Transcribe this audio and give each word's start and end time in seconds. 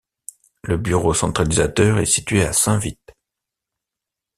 Le 0.63 0.77
bureau 0.77 1.13
centralisateur 1.13 1.99
est 1.99 2.07
situé 2.07 2.41
à 2.43 2.53
Saint-Vit. 2.53 2.97